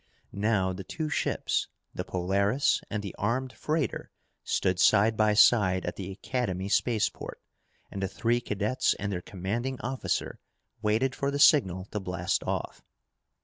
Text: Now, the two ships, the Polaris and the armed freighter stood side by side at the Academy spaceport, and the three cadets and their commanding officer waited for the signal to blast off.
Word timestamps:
Now, 0.31 0.73
the 0.73 0.83
two 0.83 1.09
ships, 1.09 1.67
the 1.93 2.03
Polaris 2.03 2.81
and 2.89 3.03
the 3.03 3.13
armed 3.19 3.53
freighter 3.53 4.09
stood 4.43 4.79
side 4.79 5.15
by 5.15 5.35
side 5.35 5.85
at 5.85 5.95
the 5.95 6.09
Academy 6.09 6.69
spaceport, 6.69 7.39
and 7.91 8.01
the 8.01 8.07
three 8.07 8.41
cadets 8.41 8.95
and 8.95 9.11
their 9.11 9.21
commanding 9.21 9.79
officer 9.81 10.39
waited 10.81 11.13
for 11.13 11.29
the 11.29 11.37
signal 11.37 11.85
to 11.91 11.99
blast 11.99 12.43
off. 12.45 12.83